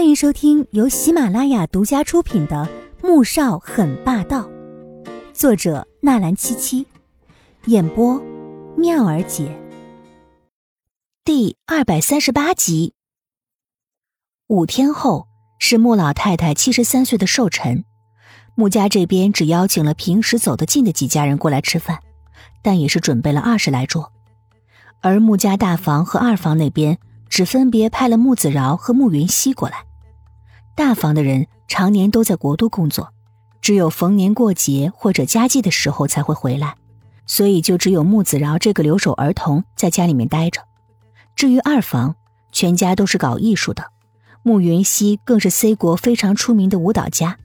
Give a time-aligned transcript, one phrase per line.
[0.00, 2.66] 欢迎收听由喜马拉雅独家出品的
[3.06, 4.48] 《穆少很霸道》，
[5.34, 6.86] 作者纳兰七七，
[7.66, 8.18] 演播
[8.78, 9.54] 妙儿姐。
[11.22, 12.94] 第二百三十八集。
[14.46, 15.26] 五天后
[15.58, 17.84] 是穆老太太七十三岁的寿辰，
[18.54, 21.98] 穆家这边只邀请了平时走得近的几家人过来吃饭，
[22.62, 24.10] 但也是准备了二十来桌，
[25.02, 26.98] 而穆家大房和二房那边。
[27.28, 29.84] 只分别派了穆子饶和穆云熙过来。
[30.74, 33.12] 大房的人常年都在国都工作，
[33.60, 36.76] 只有逢年过节或者家祭的时候才会回来，
[37.26, 40.62] 所以就只有穆子饶这个留守儿童在家里面待着。
[41.36, 42.16] 至于二房，
[42.52, 43.84] 全家都是搞艺术的，
[44.42, 47.38] 穆云熙更是 C 国非常出名的舞蹈家。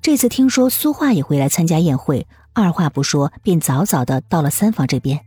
[0.00, 5.20] 这次听说苏画也会来参加宴会，二话不说便早早的到了三房这边。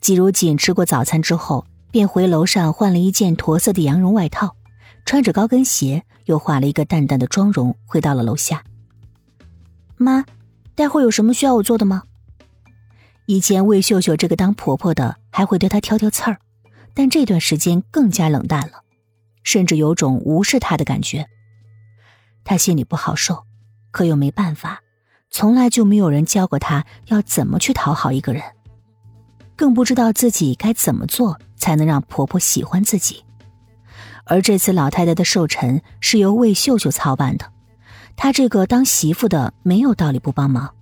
[0.00, 1.66] 季如锦吃过早餐之后。
[1.94, 4.56] 便回楼上换了一件驼色的羊绒外套，
[5.04, 8.64] 穿着高跟鞋，又化了一个淡淡的妆容，回到了楼下。
[9.96, 10.24] 妈，
[10.74, 12.04] 待会有什么需要我做的吗？
[13.26, 16.38] 以前魏秀秀这个当婆婆的还会对她挑挑刺儿，
[16.94, 18.82] 但这段时间更加冷淡了，
[19.42, 21.28] 甚至有种无视她的感觉。
[22.44, 23.44] 她心里不好受，
[23.90, 24.82] 可又没办法，
[25.30, 28.42] 从来就没有人教过她要怎么去讨好一个人，
[29.56, 31.38] 更不知道自己该怎么做。
[31.56, 33.23] 才能让婆婆喜欢自己，
[34.24, 37.52] 而这次老太太的寿辰是由魏秀秀操办的，
[38.16, 40.74] 她这个当媳妇的没有道理不帮忙。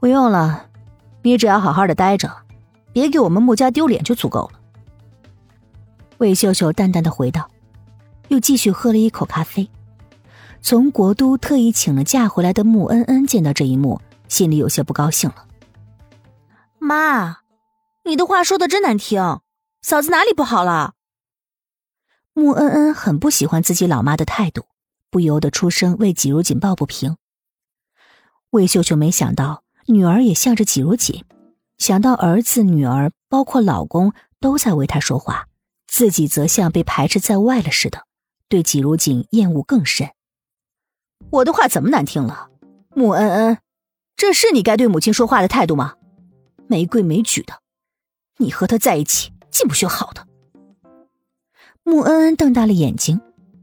[0.00, 0.66] 不用了，
[1.22, 2.34] 你只要好好的待着，
[2.92, 4.60] 别给我们穆家丢脸就足够了。
[6.18, 7.50] 魏秀秀淡淡的回道，
[8.28, 9.68] 又继续喝了一口咖啡。
[10.60, 15.44] 从国都特意请了假回来的穆恩恩见到这一幕，心里有些不高兴了。
[16.78, 17.38] 妈。
[18.04, 19.40] 你的话说的真难听，
[19.82, 20.94] 嫂子哪里不好了？
[22.38, 24.66] 穆恩恩很不喜欢自己老妈的态度，
[25.10, 27.16] 不由得出声为季如锦抱不平。
[28.50, 31.24] 魏秀秀没想到女儿也向着季如锦，
[31.78, 35.48] 想到儿子、女儿，包括老公都在为她说话，
[35.88, 38.06] 自己则像被排斥在外了似的，
[38.48, 40.10] 对季如锦厌恶更深。
[41.30, 42.50] 我的话怎么难听了？
[42.94, 43.58] 穆恩恩，
[44.14, 45.96] 这是你该对母亲说话的态度吗？
[46.68, 47.54] 没规没矩的！
[48.36, 50.27] 你和他在一起，既不学好的。
[51.88, 53.18] 穆恩恩瞪大了眼睛，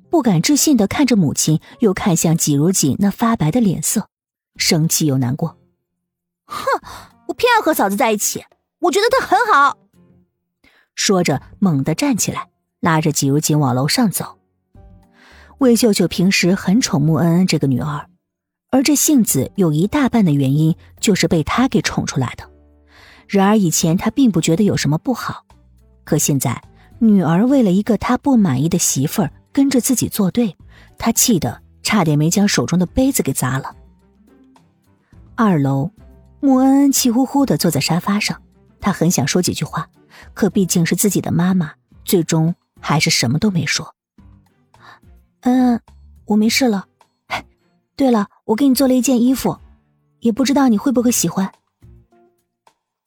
[0.09, 4.09] 不敢置信的看着母亲，又看向季如锦那发白的脸色，
[4.55, 5.59] 生气又难过。
[6.45, 6.65] 哼，
[7.27, 8.43] 我偏要和嫂子在一起，
[8.79, 9.77] 我觉得她很好。
[10.95, 12.49] 说着，猛地站起来，
[12.79, 14.39] 拉着季如锦往楼上走。
[15.59, 18.09] 魏秀秀平时很宠穆恩恩这个女儿，
[18.71, 22.49] 而这性子有一大半的原因就是被她给宠出来的。
[23.27, 25.45] 然而以前他并不觉得有什么不好，
[26.03, 26.59] 可现在
[27.05, 30.57] 女儿为了一个他不满意的媳妇儿跟着自己作对，
[30.97, 33.75] 他气得差点没将手中的杯子给砸了。
[35.35, 35.91] 二楼，
[36.39, 38.41] 穆恩恩气呼呼的坐在沙发上，
[38.79, 39.87] 她很想说几句话，
[40.33, 41.73] 可毕竟是自己的妈妈，
[42.03, 43.93] 最终还是什么都没说。
[45.41, 45.79] 嗯，
[46.25, 46.87] 我没事了。
[47.95, 49.59] 对了，我给你做了一件衣服，
[50.21, 51.51] 也不知道你会不会喜欢。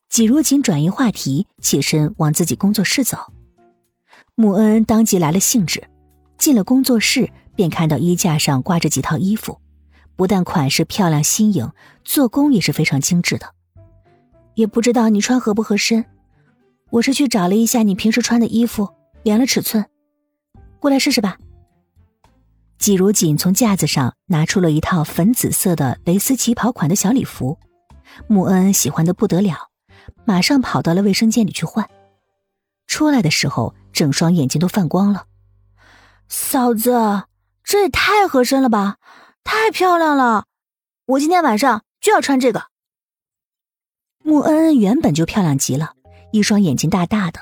[0.08, 3.19] 季如锦转移话题，起身往自己工作室走。
[4.41, 5.82] 穆恩恩当即来了兴致，
[6.38, 9.60] 进了工作室，便看到衣架上挂着几套衣服，
[10.15, 11.69] 不但款式漂亮新颖，
[12.04, 13.53] 做工也是非常精致的。
[14.54, 16.04] 也不知道你穿合不合身，
[16.91, 18.88] 我是去找了一下你平时穿的衣服，
[19.25, 19.84] 量了尺寸，
[20.78, 21.37] 过来试试吧。
[22.78, 27.59] 季如锦从架子上拿出了一套粉紫色的蕾丝旗袍款的小礼服，
[28.28, 29.56] 穆恩恩喜欢的不得了。
[30.25, 31.91] 马上跑到了卫生间里去换，
[32.87, 35.25] 出来的时候整双眼睛都泛光了。
[36.28, 37.25] 嫂子，
[37.64, 38.98] 这也太合身了吧，
[39.42, 40.44] 太漂亮了！
[41.06, 42.66] 我今天晚上就要穿这个。
[44.22, 45.94] 穆恩恩原本就漂亮极了，
[46.31, 47.41] 一双眼睛大大的，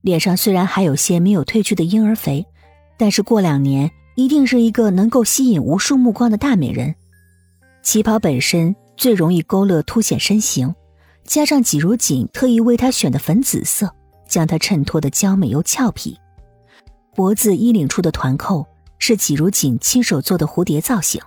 [0.00, 2.46] 脸上虽然还有些没有褪去的婴儿肥，
[2.96, 6.94] 但是过两年一定是一个能够吸引无数目光的大美人。
[7.82, 10.72] 旗袍本身最容易勾勒凸显身形。
[11.24, 13.95] 加上季如锦特意为她选的粉紫色，
[14.28, 16.18] 将她衬托的娇美又俏皮。
[17.14, 18.66] 脖子衣领处的团扣
[18.98, 21.20] 是季如锦亲手做的蝴蝶造型，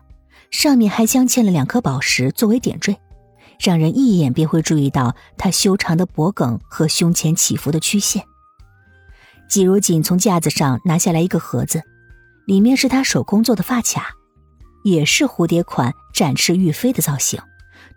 [0.51, 2.99] 上面还镶嵌了两颗宝石作为点缀，
[3.59, 8.23] 让人一眼便会注意到她修长的脖颈和胸前起伏的曲线。
[9.47, 11.81] 季如锦从架子上拿下来一个盒子，
[12.45, 14.11] 里面是她手工做的发卡，
[14.83, 17.41] 也是蝴蝶款展翅欲飞的造型。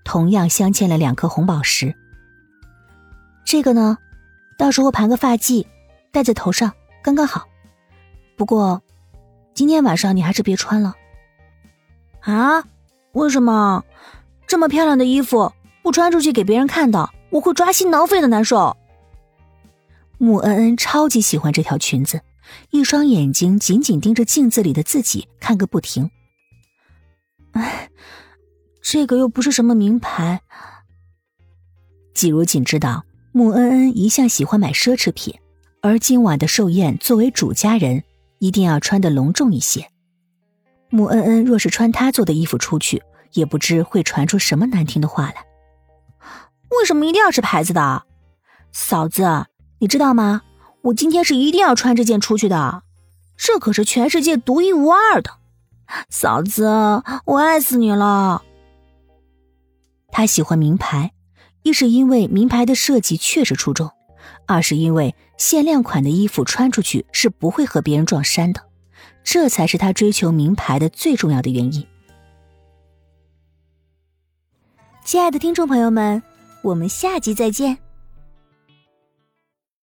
[0.05, 1.95] 同样镶嵌了两颗红宝石。
[3.45, 3.99] 这个呢，
[4.59, 5.67] 到时候盘个发髻，
[6.11, 6.73] 戴在头上
[7.03, 7.49] 刚刚好。
[8.37, 8.83] 不过，
[9.55, 10.95] 今天晚上你还是别穿了。
[12.21, 12.65] 啊？
[13.13, 13.85] 为什么？
[14.47, 15.53] 这么漂亮的衣服
[15.83, 18.77] 不穿出去给别人看到，我会抓心挠肺的难受。
[20.19, 22.23] 穆恩恩超级喜欢这条裙子，
[22.71, 26.11] 一双眼睛紧紧盯着镜子里的自己看个不停。
[27.53, 27.91] 哎，
[28.81, 30.41] 这个又不是什么名牌。
[32.15, 35.35] 季如锦知道穆恩恩一向喜欢买奢侈品，
[35.81, 38.05] 而今晚的寿宴作为主家人，
[38.41, 39.89] 一定要穿得隆重一些。
[40.91, 43.03] 穆恩恩若是穿她做的衣服出去，
[43.33, 45.47] 也不知会传出什么难听的话来。
[46.69, 48.03] 为什么一定要是牌子的？
[48.71, 49.47] 嫂子，
[49.79, 50.43] 你知道吗？
[50.83, 52.83] 我今天是一定要穿这件出去的，
[53.39, 55.31] 这可是全世界独一无二的。
[56.11, 56.67] 嫂子，
[57.25, 58.43] 我爱死你了。
[60.09, 61.13] 他喜欢名牌。
[61.63, 63.91] 一是因为名牌的设计确实出众，
[64.47, 68.63] 二是因为限量款的衣服穿出去是不会和别人撞衫的，
[69.23, 71.87] 这才是他追求名牌的最重要的原因。
[75.05, 76.23] 亲爱的听众朋友们，
[76.63, 77.82] 我们下集再见。